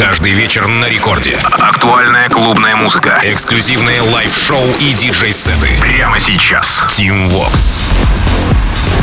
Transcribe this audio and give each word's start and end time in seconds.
Каждый 0.00 0.32
вечер 0.32 0.66
на 0.66 0.88
рекорде. 0.88 1.36
Актуальная 1.42 2.30
клубная 2.30 2.74
музыка. 2.74 3.20
Эксклюзивные 3.22 4.00
лайв-шоу 4.00 4.64
и 4.80 4.94
диджей-сеты. 4.94 5.68
Прямо 5.78 6.18
сейчас. 6.18 6.82
Tim 6.88 7.28
Vox. 7.28 7.50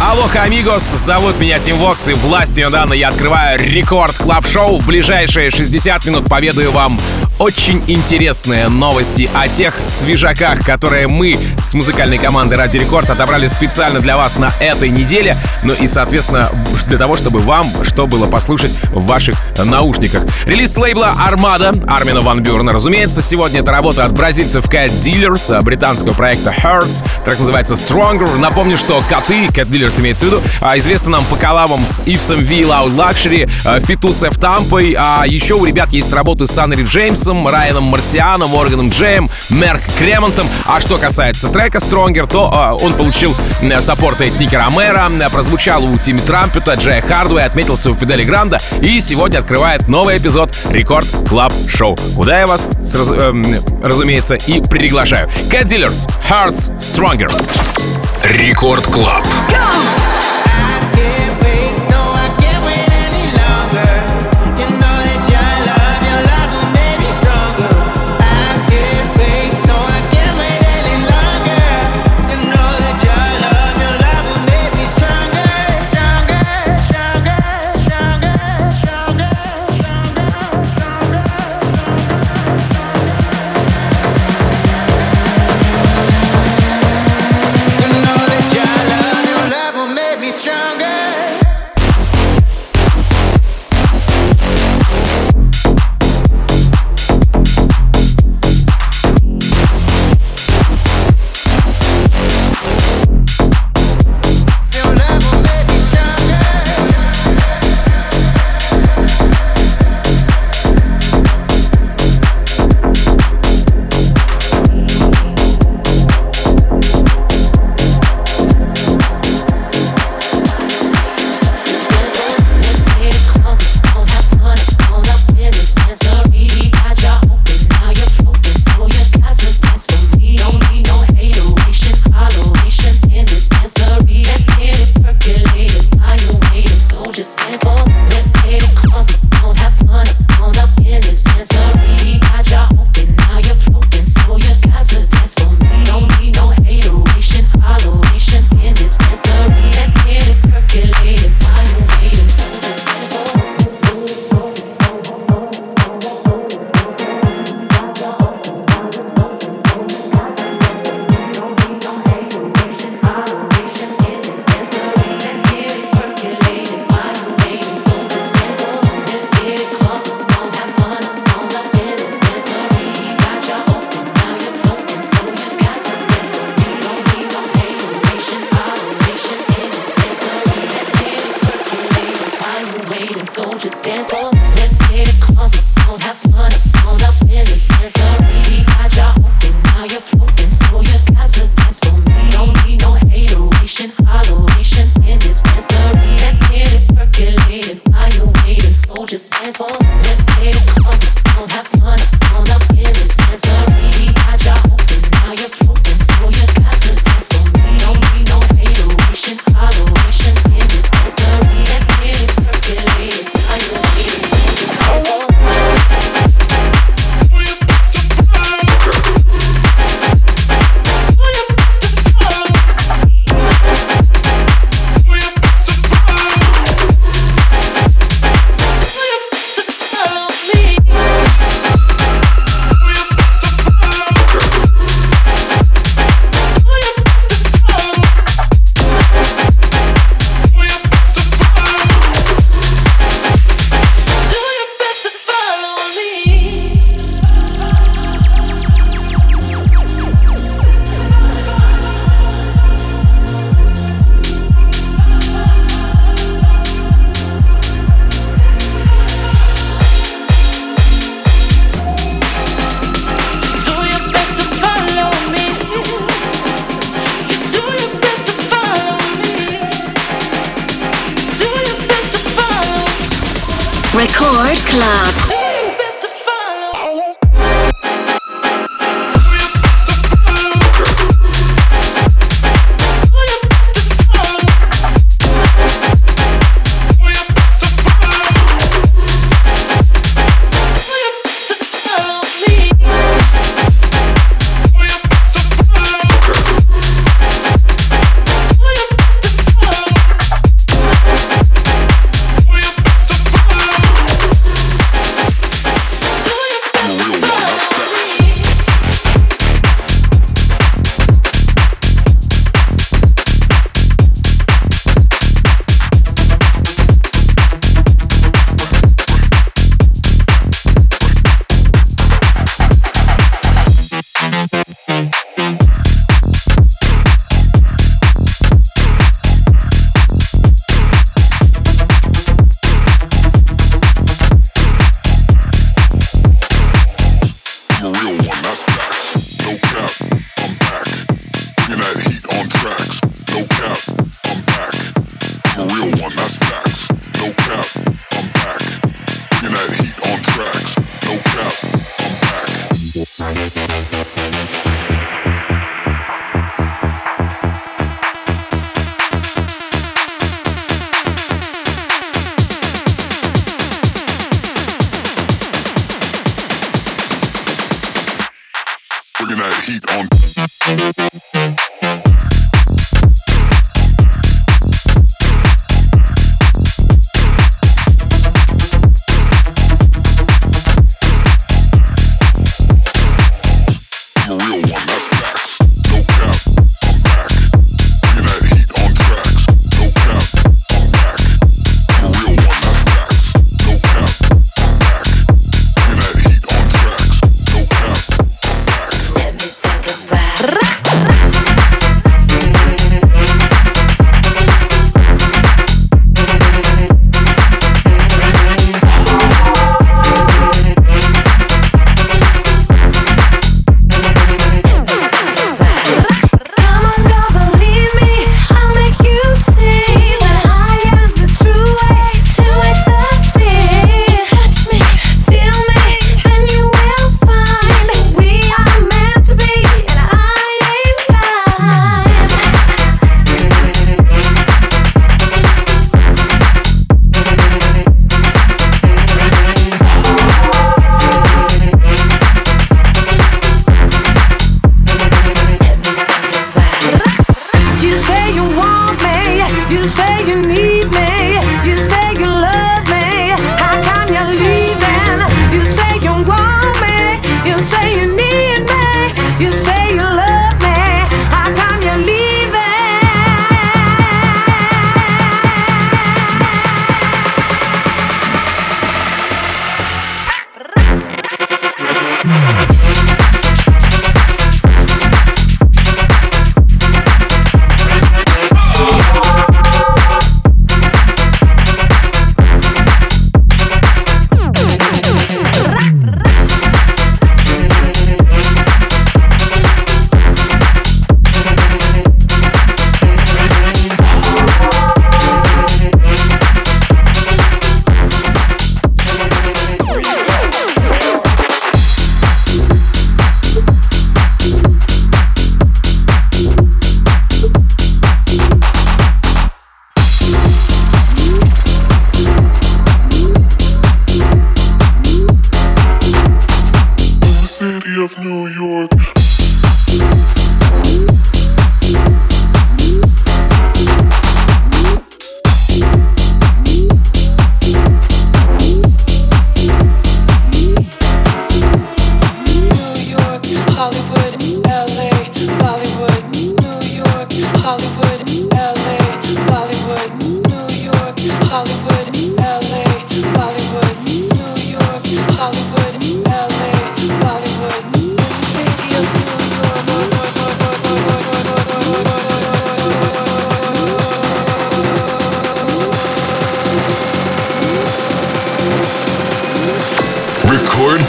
Алоха, 0.01 0.41
amigos, 0.41 0.81
зовут 0.81 1.39
меня 1.39 1.59
Tim 1.59 1.77
Vox, 1.77 2.07
и 2.07 2.15
властью 2.15 2.71
данной 2.71 2.97
я 2.97 3.09
открываю 3.09 3.59
Record 3.59 4.15
Club 4.17 4.45
Show 4.47 4.77
В 4.77 4.85
ближайшие 4.85 5.51
60 5.51 6.05
минут 6.05 6.25
поведаю 6.27 6.71
вам 6.71 6.99
очень 7.39 7.83
интересные 7.87 8.67
новости 8.67 9.29
о 9.35 9.47
тех 9.47 9.75
свежаках, 9.85 10.65
которые 10.65 11.07
мы 11.07 11.37
с 11.59 11.73
музыкальной 11.73 12.17
командой 12.17 12.55
Радио 12.55 12.77
Рекорд 12.77 13.09
отобрали 13.09 13.47
специально 13.47 13.99
для 13.99 14.17
вас 14.17 14.37
на 14.37 14.51
этой 14.59 14.89
неделе. 14.89 15.37
Ну 15.63 15.73
и, 15.73 15.87
соответственно, 15.87 16.49
для 16.87 16.97
того, 16.97 17.15
чтобы 17.15 17.39
вам 17.39 17.65
что 17.83 18.07
было 18.07 18.27
послушать 18.27 18.75
в 18.91 19.05
ваших 19.05 19.35
наушниках. 19.63 20.23
Релиз 20.45 20.75
лейбла 20.77 21.13
Армада 21.19 21.75
Армина 21.87 22.21
Ван 22.21 22.41
Бюрна. 22.41 22.71
Разумеется, 22.71 23.21
сегодня 23.21 23.59
это 23.59 23.71
работа 23.71 24.05
от 24.05 24.13
бразильцев 24.13 24.65
Cat 24.65 24.87
Dealers, 24.87 25.61
британского 25.61 26.13
проекта 26.13 26.53
Hertz. 26.63 27.05
Трек 27.23 27.39
называется 27.39 27.75
Stronger. 27.75 28.37
Напомню, 28.39 28.77
что 28.77 29.03
коты, 29.09 29.45
Cat 29.47 29.69
Dealers 29.69 29.99
имеется 29.99 30.25
в 30.25 30.29
виду, 30.29 30.41
а, 30.59 30.77
известно 30.77 31.11
нам 31.11 31.25
по 31.25 31.35
коллабам 31.35 31.85
с 31.85 32.01
Ивсом 32.05 32.39
V, 32.39 32.61
Loud 32.61 32.95
Luxury, 32.95 33.49
Фиту 33.81 34.11
с 34.13 34.27
Тампой, 34.37 34.95
а 34.97 35.23
еще 35.25 35.53
у 35.55 35.65
ребят 35.65 35.91
есть 35.93 36.11
работы 36.13 36.47
с 36.47 36.57
Анри 36.57 36.83
Джеймсом, 37.27 37.47
Райаном 37.47 37.83
Марсианом, 37.83 38.51
Морганом 38.51 38.89
Джеем, 38.89 39.29
Мерк 39.49 39.81
Кремонтом. 39.97 40.47
А 40.65 40.79
что 40.79 40.97
касается 40.97 41.49
трека 41.49 41.79
Stronger, 41.79 42.25
то 42.25 42.49
а, 42.53 42.73
он 42.73 42.93
получил 42.93 43.35
support 43.81 44.21
от 44.21 44.39
Ники 44.39 44.55
Ромера, 44.55 45.09
прозвучал 45.29 45.83
у 45.83 45.97
Тимми 45.97 46.19
Трампета, 46.19 46.75
Джея 46.75 47.01
Хардуэй, 47.01 47.43
отметился 47.43 47.91
у 47.91 47.95
Федде 47.95 48.15
Ле 48.15 48.23
Гранда 48.23 48.59
и 48.81 48.99
сегодня 49.01 49.39
открывает 49.39 49.89
новый 49.89 50.17
эпизод 50.17 50.57
Record 50.69 51.07
Club 51.27 51.51
Show, 51.67 51.97
куда 52.15 52.39
я 52.39 52.47
вас, 52.47 52.69
раз, 52.95 53.11
э, 53.11 53.33
разумеется, 53.83 54.35
и 54.35 54.61
приглашаю. 54.61 55.27
Cat 55.49 55.65
Dealers, 55.65 56.09
Hearts 56.29 56.71
Stronger. 56.77 57.31
Record 58.23 58.85
Club. 58.85 59.25
Go! 59.49 60.06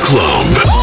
Club. 0.08 0.77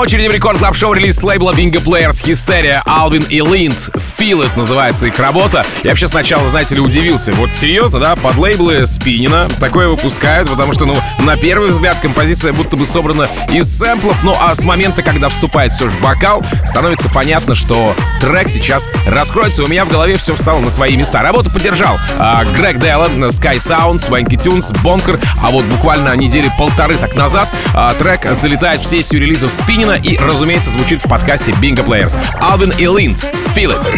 Очереди 0.00 0.28
в 0.28 0.30
рекорд 0.32 0.58
клаб 0.58 0.74
шоу 0.74 0.94
релиз 0.94 1.22
лейбла 1.22 1.52
Bingo 1.52 1.84
Players 1.84 2.24
Hysteria, 2.24 2.82
Alvin 2.86 3.28
и 3.28 3.40
Lind. 3.40 3.92
Feel 3.96 4.46
It 4.46 4.56
называется 4.56 5.04
их 5.04 5.18
работа. 5.18 5.66
Я 5.84 5.90
вообще 5.90 6.08
сначала, 6.08 6.48
знаете 6.48 6.76
ли, 6.76 6.80
удивился. 6.80 7.34
Вот 7.34 7.50
серьезно, 7.52 8.00
да, 8.00 8.16
под 8.16 8.38
лейблы 8.38 8.86
Спинина 8.86 9.46
такое 9.60 9.88
выпускают, 9.88 10.48
потому 10.48 10.72
что, 10.72 10.86
ну, 10.86 10.96
на 11.18 11.36
первый 11.36 11.68
взгляд 11.68 11.98
композиция 12.00 12.54
будто 12.54 12.78
бы 12.78 12.86
собрана 12.86 13.28
из 13.52 13.68
сэмплов, 13.68 14.24
ну 14.24 14.34
а 14.40 14.54
с 14.54 14.64
момента, 14.64 15.02
когда 15.02 15.28
вступает 15.28 15.70
все 15.72 15.90
же 15.90 15.98
в 15.98 16.00
бокал, 16.00 16.42
становится 16.64 17.10
понятно, 17.10 17.54
что 17.54 17.94
трек 18.22 18.48
сейчас 18.48 18.88
раскроется. 19.06 19.64
У 19.64 19.66
меня 19.66 19.84
в 19.84 19.90
голове 19.90 20.16
все 20.16 20.34
встало 20.34 20.60
на 20.60 20.70
свои 20.70 20.96
места. 20.96 21.20
Работу 21.20 21.50
поддержал 21.50 21.98
а, 22.18 22.42
Грег 22.56 22.78
Деллан, 22.80 23.22
Sky 23.24 23.56
Sounds, 23.56 24.08
Wanky 24.08 24.42
Tunes, 24.42 24.74
Бонкер, 24.80 25.20
а 25.42 25.50
вот 25.50 25.66
буквально 25.66 26.16
недели 26.16 26.50
полторы 26.58 26.94
так 26.94 27.14
назад 27.16 27.50
а, 27.74 27.92
трек 27.92 28.24
залетает 28.32 28.80
в 28.80 28.86
сессию 28.86 29.20
релизов 29.20 29.52
Спинина 29.52 29.89
Пинина 29.90 30.00
и, 30.02 30.16
разумеется, 30.18 30.70
звучит 30.70 31.04
в 31.04 31.08
подкасте 31.08 31.52
Bingo 31.52 31.84
Players. 31.84 32.18
Алвин 32.40 32.70
и 32.78 32.86
Линд. 32.86 33.16
Feel 33.54 33.72
it. 33.72 33.92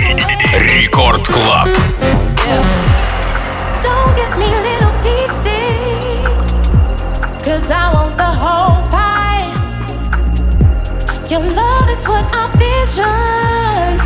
Рекорд 0.53 1.27
Клаб. 1.27 1.69
Cause 7.45 7.71
I 7.71 7.93
want 7.93 8.17
the 8.17 8.25
whole 8.25 8.89
pie. 8.91 9.51
Your 11.29 11.41
love 11.41 11.91
is 11.91 12.07
what 12.09 12.25
I 12.33 12.49
visioned. 12.57 14.01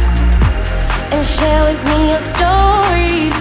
And 1.13 1.25
share 1.25 1.65
with 1.71 1.85
me 1.85 2.11
your 2.11 2.19
stories. 2.19 3.37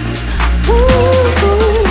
Ooh, 0.68 1.82
ooh. 1.82 1.85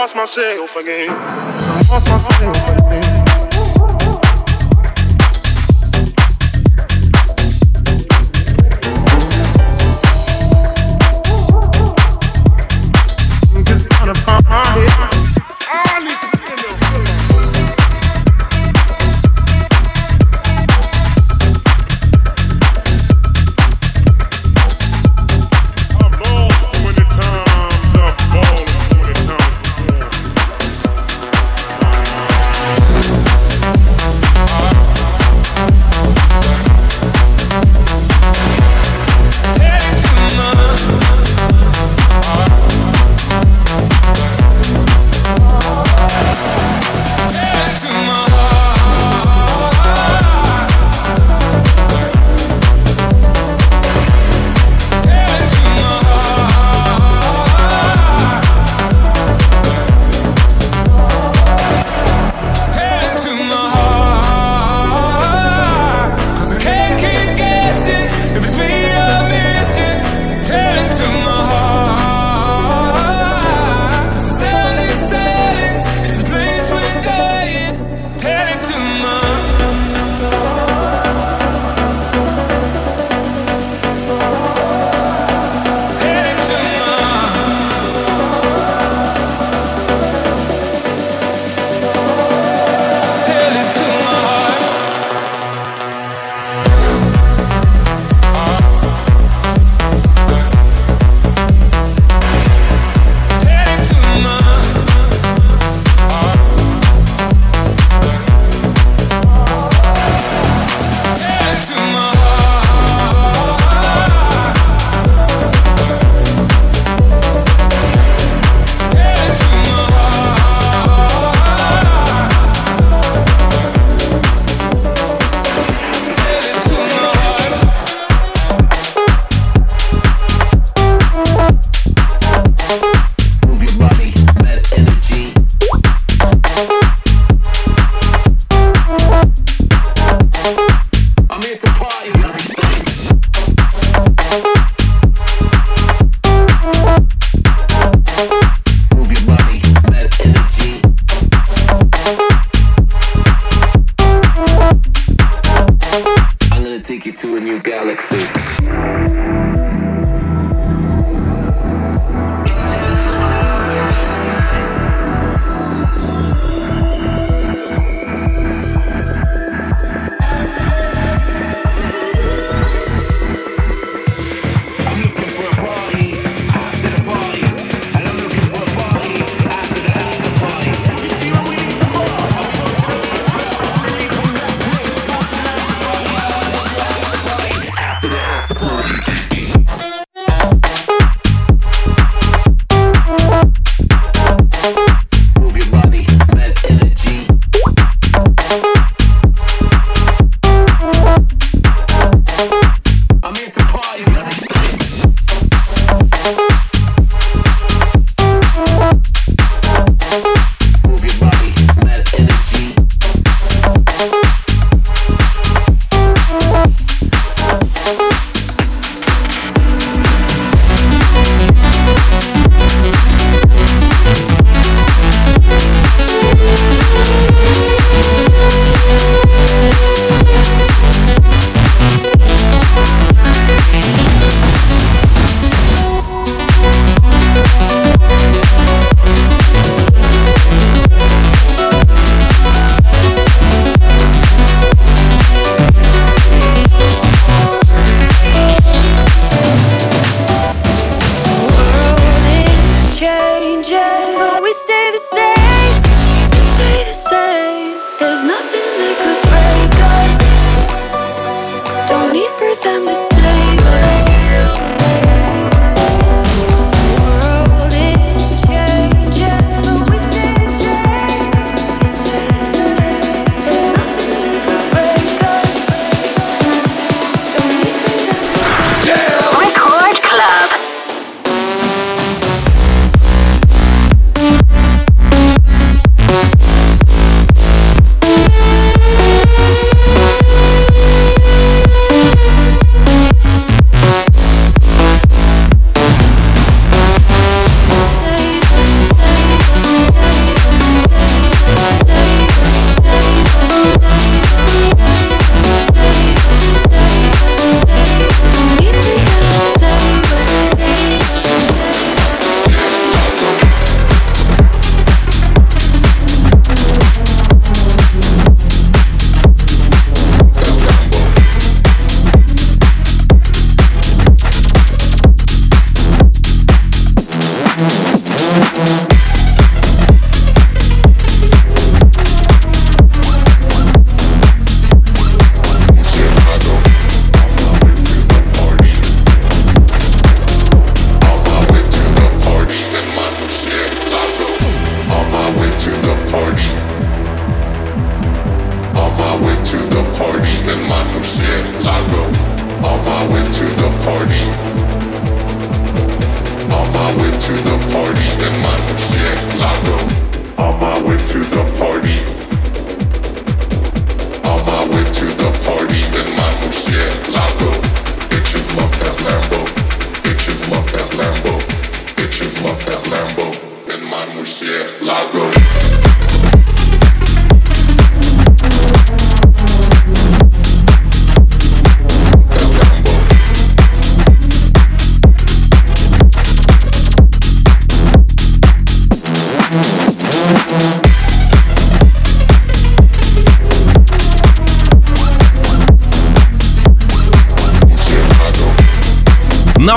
Lost 0.00 0.16
myself 0.16 0.76
again. 0.76 1.10
I 1.10 1.82
lost 1.90 2.08
myself 2.08 2.78
again. 2.78 3.49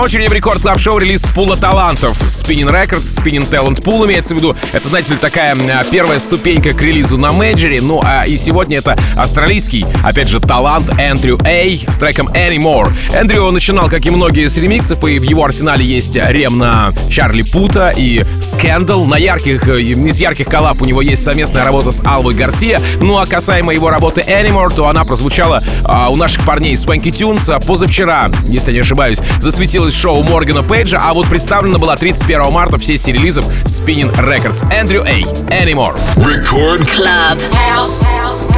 Очереди 0.03 0.27
в 0.27 0.33
Record 0.33 0.61
Club 0.61 0.79
Show 0.79 0.97
релиз 0.97 1.23
пула 1.33 1.55
талантов. 1.55 2.21
Spinnin' 2.25 2.69
Records, 2.69 3.23
Spinnin' 3.23 3.49
Talent 3.49 3.81
Pool 3.81 4.05
имеется 4.05 4.35
в 4.35 4.37
виду. 4.37 4.52
Это, 4.73 4.87
знаете 4.87 5.13
ли, 5.13 5.19
такая 5.19 5.55
первая 5.91 6.17
ступенька 6.19 6.73
к 6.73 6.81
релизу 6.81 7.17
на 7.17 7.31
мейджоре. 7.31 7.81
Ну, 7.81 8.01
а 8.03 8.25
и 8.25 8.37
сегодня 8.37 8.77
это 8.77 8.97
австралийский, 9.15 9.85
опять 10.03 10.29
же, 10.29 10.39
талант 10.39 10.89
Andrew 10.99 11.39
A 11.45 11.85
с 11.87 11.97
треком 11.97 12.27
Anymore. 12.29 12.91
Эндрю 13.13 13.51
начинал, 13.51 13.89
как 13.89 14.05
и 14.05 14.09
многие, 14.09 14.47
с 14.47 14.57
ремиксов, 14.57 15.03
и 15.03 15.19
в 15.19 15.23
его 15.23 15.45
арсенале 15.45 15.85
есть 15.85 16.15
рем 16.15 16.57
на 16.57 16.91
Чарли 17.09 17.43
Пута 17.43 17.93
и 17.95 18.23
Scandal. 18.39 19.05
На 19.05 19.17
ярких, 19.17 19.67
э, 19.67 19.81
из 19.81 20.19
ярких 20.19 20.47
коллаб 20.47 20.81
у 20.81 20.85
него 20.85 21.01
есть 21.01 21.23
совместная 21.23 21.63
работа 21.63 21.91
с 21.91 22.01
Алвой 22.05 22.33
Гарсия. 22.33 22.81
Ну, 22.99 23.17
а 23.17 23.27
касаемо 23.27 23.73
его 23.73 23.89
работы 23.89 24.21
Anymore, 24.21 24.73
то 24.73 24.87
она 24.87 25.03
прозвучала 25.03 25.63
а, 25.83 26.09
у 26.09 26.15
наших 26.15 26.45
парней 26.45 26.73
Swanky 26.73 27.11
Tunes 27.11 27.63
позавчера, 27.65 28.31
если 28.45 28.71
не 28.71 28.79
ошибаюсь, 28.79 29.19
засветилась 29.39 29.73
посетилось 29.73 29.99
шоу 29.99 30.21
Моргана 30.21 30.61
Пейджа, 30.61 30.99
а 31.01 31.13
вот 31.15 31.27
представлена 31.27 31.79
была 31.79 31.95
31 31.95 32.51
марта 32.51 32.77
в 32.77 32.83
сессии 32.83 33.09
релизов 33.09 33.45
Spinnin' 33.65 34.15
Records. 34.15 34.62
Andrew 34.71 35.03
A, 35.05 35.25
Anymore. 35.51 35.95
Record 36.17 36.87
Club. 36.87 37.39
House. 37.53 38.52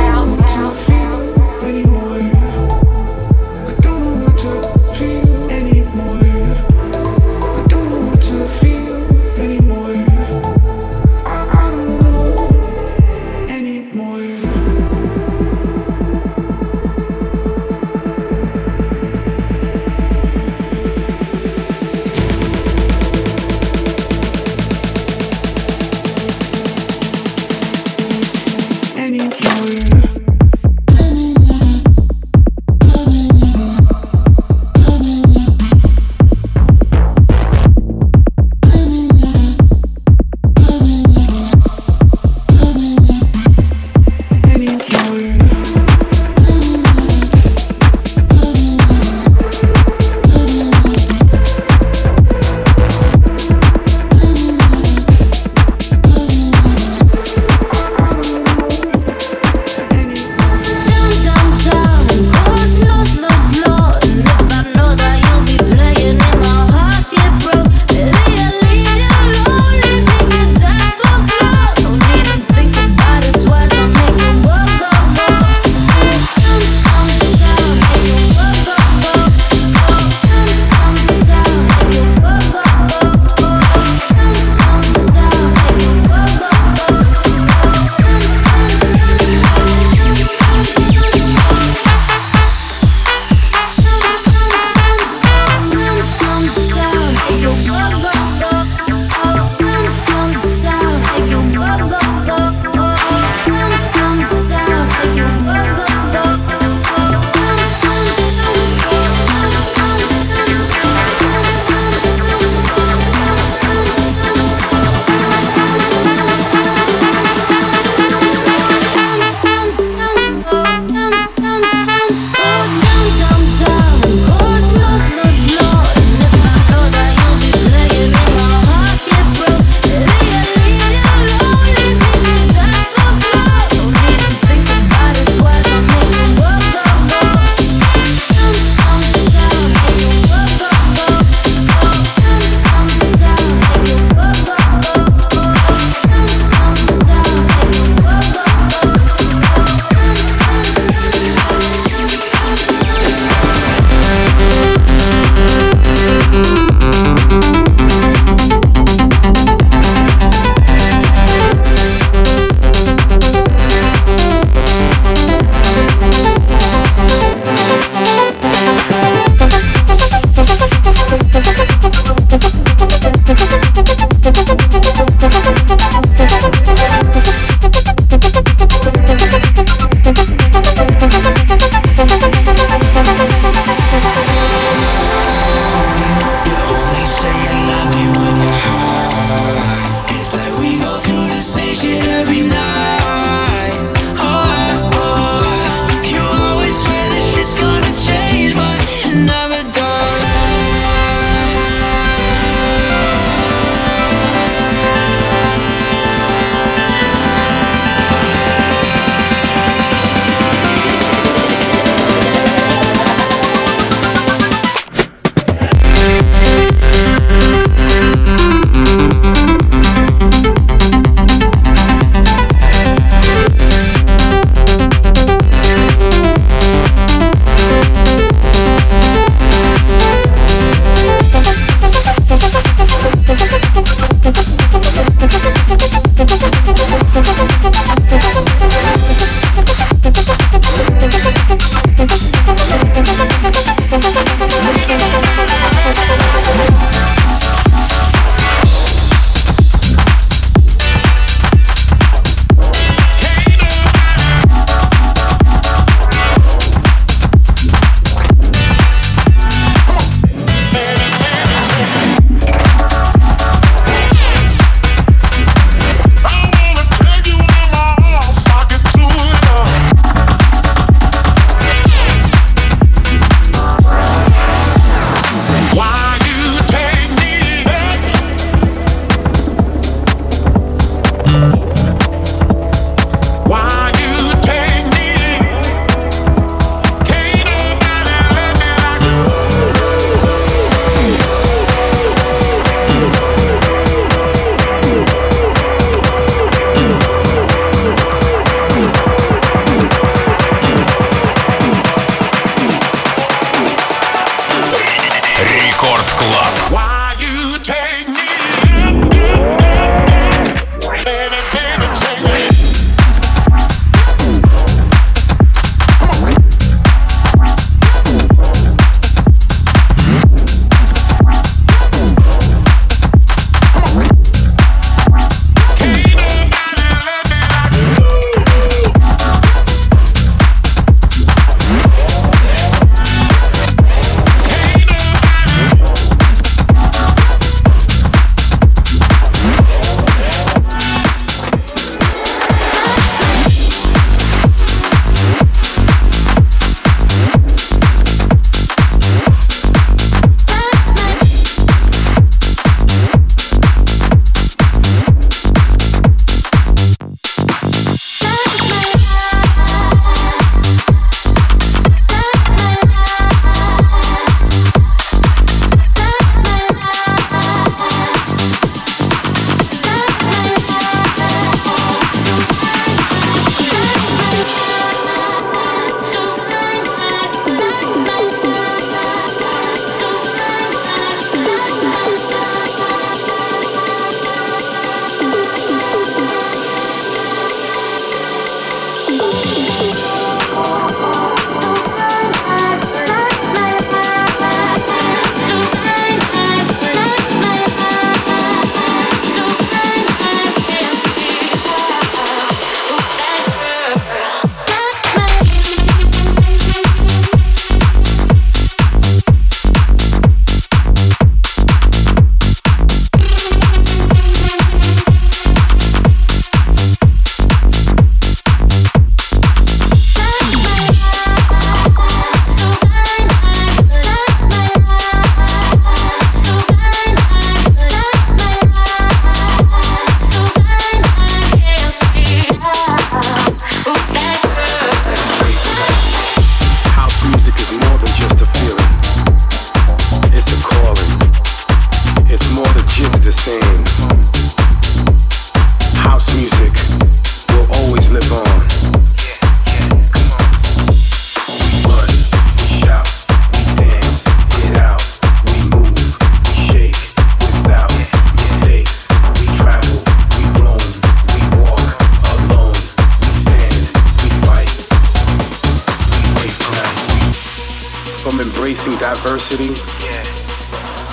Embracing 468.65 468.97
diversity 468.97 469.67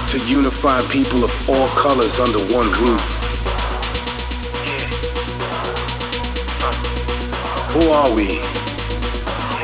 to 0.09 0.17
unifying 0.25 0.89
people 0.89 1.23
of 1.23 1.51
all 1.51 1.69
colors 1.77 2.19
under 2.19 2.39
one 2.39 2.73
roof. 2.81 3.05
Who 7.75 7.91
are 7.91 8.11
we? 8.15 8.41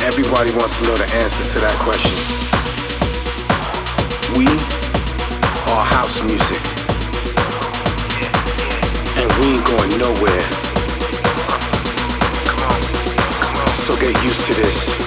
Everybody 0.05 0.51
wants 0.51 0.77
to 0.81 0.85
know 0.85 0.99
the 0.99 1.09
answers 1.17 1.51
to 1.55 1.61
that 1.61 1.75
question. 1.81 2.13
We 4.37 4.45
are 5.73 5.85
house 5.87 6.21
music. 6.21 6.61
And 9.17 9.33
we 9.41 9.57
ain't 9.57 9.65
going 9.65 9.97
nowhere. 9.97 10.45
So 13.81 13.97
get 13.97 14.13
used 14.23 14.47
to 14.49 14.55
this. 14.61 14.98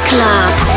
Club. 0.00 0.73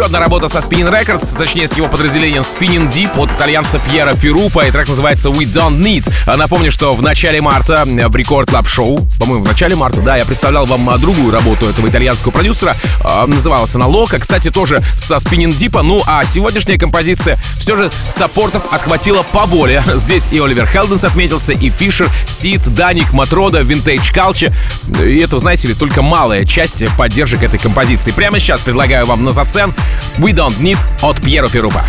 Еще 0.00 0.06
одна 0.06 0.20
работа 0.20 0.48
со 0.48 0.60
Spinnin' 0.60 0.90
Records, 0.90 1.36
точнее 1.36 1.68
с 1.68 1.76
его 1.76 1.86
подразделением 1.86 2.40
Spinnin' 2.40 2.88
Deep 2.88 3.22
от 3.22 3.30
итальянца 3.34 3.78
Пьера 3.78 4.14
Перупа, 4.14 4.66
и 4.66 4.70
трек 4.70 4.88
называется 4.88 5.28
We 5.28 5.44
Don't 5.44 5.78
Need. 5.78 6.10
А 6.24 6.38
напомню, 6.38 6.72
что 6.72 6.94
в 6.94 7.02
начале 7.02 7.42
марта 7.42 7.84
в 7.84 8.16
Record 8.16 8.48
Club 8.48 8.66
Show, 8.66 9.06
по-моему, 9.18 9.44
в 9.44 9.48
начале 9.48 9.76
марта, 9.76 10.00
да, 10.00 10.16
я 10.16 10.24
представлял 10.24 10.64
вам 10.64 10.88
а, 10.88 10.96
другую 10.96 11.30
работу 11.30 11.66
этого 11.66 11.86
итальянского 11.86 12.32
продюсера, 12.32 12.74
э, 13.04 13.26
называлась 13.26 13.74
она 13.74 13.88
Loca, 13.88 14.18
кстати, 14.18 14.50
тоже 14.50 14.82
со 14.96 15.16
Spinnin' 15.16 15.54
Deep, 15.54 15.78
ну 15.82 16.02
а 16.06 16.24
сегодняшняя 16.24 16.78
композиция 16.78 17.38
все 17.58 17.76
же 17.76 17.90
саппортов 18.08 18.62
отхватила 18.72 19.22
поболее. 19.22 19.82
Здесь 19.96 20.28
и 20.32 20.40
Оливер 20.40 20.66
Хелденс 20.66 21.04
отметился, 21.04 21.52
и 21.52 21.68
Фишер, 21.68 22.08
Сид, 22.26 22.72
Даник, 22.72 23.12
Матрода, 23.12 23.60
Vintage 23.60 24.12
Culture. 24.14 24.50
И 24.98 25.18
это, 25.18 25.38
знаете 25.38 25.68
ли, 25.68 25.74
только 25.74 26.02
малая 26.02 26.44
часть 26.44 26.84
поддержек 26.96 27.42
этой 27.42 27.58
композиции. 27.58 28.10
Прямо 28.12 28.38
сейчас 28.38 28.60
предлагаю 28.60 29.06
вам 29.06 29.24
на 29.24 29.32
зацен 29.32 29.74
We 30.18 30.32
Don't 30.32 30.58
Need 30.60 30.78
от 31.02 31.20
Пьеро 31.20 31.48
Перуба. 31.48 31.84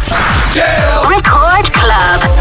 Record. 1.09 2.40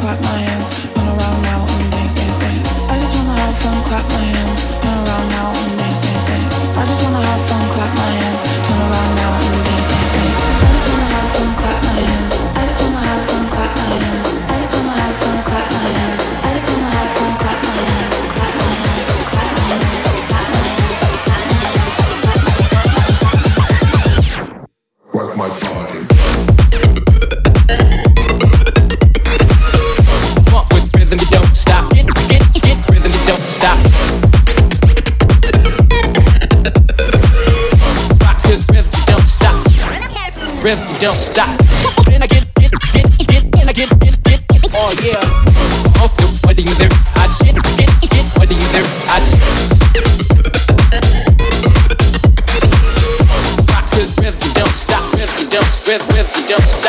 quite 0.00 0.22
mine. 0.22 0.39
Don't 56.50 56.79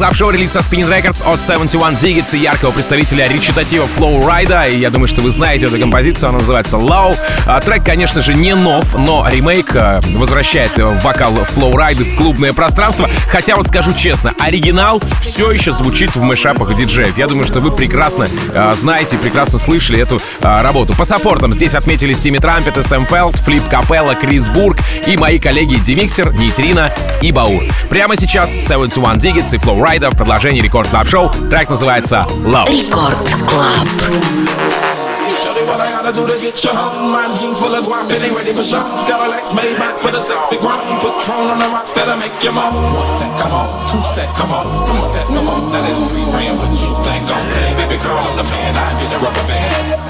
рекорд 0.00 0.10
клаб 0.10 0.16
шоу 0.16 0.30
релиз 0.30 0.52
со 0.52 0.60
Spinning 0.60 0.88
Records 0.88 1.22
от 1.24 1.42
71 1.42 1.94
Digits 1.94 2.36
и 2.36 2.38
яркого 2.38 2.70
представителя 2.70 3.28
речитатива 3.28 3.86
Flow 3.86 4.26
Rida. 4.26 4.70
И 4.70 4.78
я 4.78 4.90
думаю, 4.90 5.08
что 5.08 5.20
вы 5.20 5.30
знаете 5.30 5.66
эту 5.66 5.78
композицию, 5.78 6.30
она 6.30 6.38
называется 6.38 6.78
Low. 6.78 7.16
А, 7.46 7.60
трек, 7.60 7.84
конечно 7.84 8.22
же, 8.22 8.34
не 8.34 8.54
нов, 8.54 8.96
но 8.98 9.26
ремейк 9.28 9.76
а, 9.76 10.00
возвращает 10.14 10.78
э, 10.78 10.84
вокал 10.84 11.34
Flow 11.34 11.72
Rida 11.72 12.04
в 12.04 12.16
клубное 12.16 12.52
пространство. 12.52 13.08
Хотя 13.28 13.56
вот 13.56 13.68
скажу 13.68 13.92
честно, 13.92 14.34
оригинал 14.38 15.02
все 15.20 15.50
еще 15.50 15.70
звучит 15.70 16.16
в 16.16 16.22
мэшапах 16.22 16.74
диджеев. 16.74 17.18
Я 17.18 17.26
думаю, 17.26 17.46
что 17.46 17.60
вы 17.60 17.70
прекрасно 17.70 18.26
а, 18.54 18.74
знаете, 18.74 19.18
прекрасно 19.18 19.58
слышали 19.58 20.00
эту 20.00 20.18
а, 20.40 20.62
работу. 20.62 20.94
По 20.94 21.04
саппортам 21.04 21.52
здесь 21.52 21.74
отметились 21.74 22.20
Тимми 22.20 22.38
Трампет, 22.38 22.74
Сэм 22.84 23.04
Фелд, 23.04 23.36
Флип 23.36 23.68
Капелла, 23.68 24.14
Крис 24.14 24.48
Бург 24.48 24.78
и 25.06 25.16
мои 25.16 25.38
коллеги 25.38 25.76
Демиксер, 25.76 26.32
Нейтрина 26.32 26.90
и 27.20 27.32
Баур. 27.32 27.62
Прямо 27.90 28.16
сейчас 28.16 28.50
71 28.50 29.18
Digits 29.18 29.54
и 29.54 29.58
Flow 29.58 29.78
Rider 29.78 29.89
в 29.98 30.16
продолжении 30.16 30.60
рекорд 30.60 30.88
клаб 30.88 31.08
шоу. 31.08 31.28
Трек 31.50 31.68
называется 31.68 32.24
Low. 32.44 32.64
Рекорд 32.70 33.18
Клаб. 33.48 33.88
What 35.66 35.80
I 35.80 35.90
gotta 35.92 36.12
do 36.12 36.26
to 36.26 36.38
get 36.40 36.56
you 36.64 36.70
home? 36.70 37.12
My 37.12 37.28
jeans 37.38 37.58
full 37.58 37.74
of 37.74 37.84
guap 37.84 38.10
and 38.10 38.22
they 38.22 38.30
ready 38.30 38.52
for 38.52 38.62
shows. 38.62 39.04
Cadillacs 39.04 39.54
made 39.54 39.76
back 39.78 39.94
for 39.94 40.10
the 40.10 40.18
sexy 40.18 40.58
grown. 40.58 40.98
Patron 40.98 41.50
on 41.50 41.58
the 41.58 41.68
rocks 41.68 41.92
that'll 41.92 42.16
make 42.16 42.32
you 42.42 42.50
moan. 42.50 42.72
One 42.94 43.06
stack, 43.06 43.38
come 43.38 43.52
on. 43.52 43.68
Two 43.86 44.02
stacks, 44.02 44.36
come 44.36 44.50
on. 44.50 44.66
Three 44.86 45.00
stacks, 45.00 45.30
come 45.30 45.46
on. 45.46 45.70
Now 45.70 45.82
that's 45.82 46.00
three 46.10 46.24
grand. 46.30 46.58
What 46.58 46.70
you 46.70 46.90
think? 47.04 47.22
Okay, 47.22 47.74
baby 47.76 48.02
girl, 48.02 48.18
I'm 48.18 48.36
the 48.36 48.44
man. 48.44 48.74
I 48.74 48.94
get 48.98 49.14
a 49.14 49.18
rubber 49.22 49.46
band. 49.46 50.09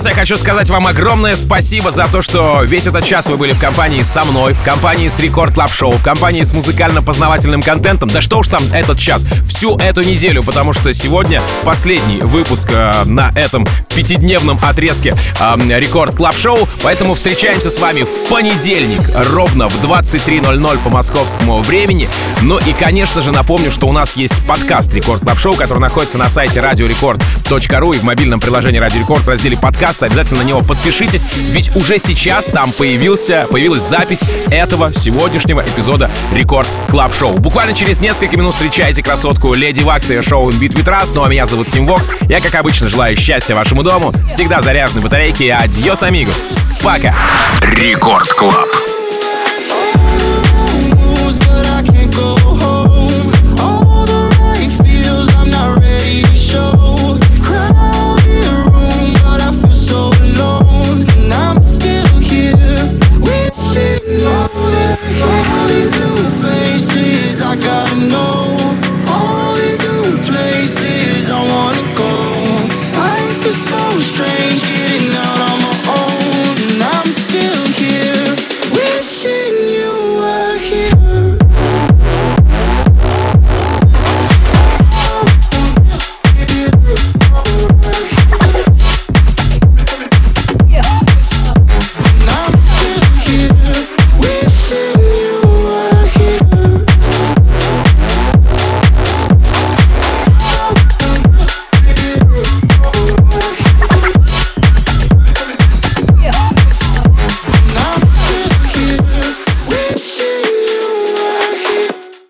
сейчас 0.00 0.12
я 0.12 0.18
хочу 0.18 0.36
сказать 0.38 0.70
вам 0.70 0.86
огромное 0.86 1.36
спасибо 1.36 1.90
за 1.90 2.06
то, 2.06 2.22
что 2.22 2.62
весь 2.62 2.86
этот 2.86 3.04
час 3.04 3.28
вы 3.28 3.36
были 3.36 3.52
в 3.52 3.60
компании 3.60 4.00
со 4.00 4.24
мной, 4.24 4.54
в 4.54 4.62
компании 4.62 5.08
с 5.08 5.20
Record 5.20 5.52
Club 5.52 5.70
Show, 5.70 5.92
в 5.92 6.02
компании 6.02 6.42
с 6.42 6.54
музыкально-познавательным 6.54 7.60
контентом. 7.60 8.08
Да 8.08 8.22
что 8.22 8.38
уж 8.38 8.48
там 8.48 8.62
этот 8.72 8.98
час, 8.98 9.26
всю 9.44 9.76
эту 9.76 10.00
неделю, 10.00 10.42
потому 10.42 10.72
что 10.72 10.90
сегодня 10.94 11.42
последний 11.64 12.22
выпуск 12.22 12.70
э, 12.72 13.04
на 13.04 13.30
этом 13.34 13.66
пятидневном 13.94 14.58
отрезке 14.62 15.14
Record 15.38 16.16
Club 16.16 16.36
Show, 16.36 16.68
поэтому 16.82 17.14
встречаемся 17.14 17.70
с 17.70 17.78
вами 17.78 18.02
в 18.02 18.28
понедельник 18.28 19.00
ровно 19.30 19.68
в 19.68 19.84
23.00 19.84 20.78
по 20.82 20.90
московскому 20.90 21.60
времени. 21.60 22.08
Ну 22.42 22.58
и, 22.58 22.72
конечно 22.72 23.22
же, 23.22 23.32
напомню, 23.32 23.70
что 23.70 23.86
у 23.86 23.92
нас 23.92 24.16
есть 24.16 24.34
подкаст 24.46 24.94
Record 24.94 25.22
Club 25.22 25.38
Show, 25.38 25.54
который 25.54 25.80
находится 25.80 26.18
на 26.18 26.28
сайте 26.28 26.60
radiorecord.ru 26.60 27.96
и 27.96 27.98
в 27.98 28.02
мобильном 28.02 28.40
приложении 28.40 28.78
Радио 28.78 29.00
Рекорд 29.00 29.24
в 29.24 29.28
разделе 29.28 29.56
подкаста. 29.56 30.06
Обязательно 30.06 30.42
на 30.42 30.46
него 30.46 30.62
подпишитесь, 30.62 31.24
ведь 31.50 31.74
уже 31.76 31.98
сейчас 31.98 32.46
там 32.46 32.72
появился, 32.72 33.46
появилась 33.50 33.82
запись 33.82 34.22
этого 34.50 34.92
сегодняшнего 34.92 35.60
эпизода 35.60 36.10
Record 36.32 36.68
Club 36.88 37.14
Show. 37.14 37.38
Буквально 37.38 37.74
через 37.74 38.00
несколько 38.00 38.36
минут 38.36 38.54
встречайте 38.54 39.02
красотку 39.02 39.54
Леди 39.54 39.82
Вакс 39.82 40.10
и 40.10 40.20
шоу 40.22 40.50
Beat 40.50 40.74
with 40.74 40.84
Rust. 40.84 41.12
Ну 41.14 41.24
а 41.24 41.28
меня 41.28 41.46
зовут 41.46 41.68
Тим 41.68 41.86
Вокс. 41.86 42.10
Я, 42.28 42.40
как 42.40 42.54
обычно, 42.54 42.88
желаю 42.88 43.16
счастья 43.16 43.54
вашему 43.54 43.79
дому, 43.82 44.12
всегда 44.28 44.60
заряженной 44.60 45.02
батарейки 45.02 45.48
adiós, 45.48 46.02
amigos. 46.02 46.44
Пока! 46.82 47.14
Record 47.62 48.28
Club. 48.32 48.89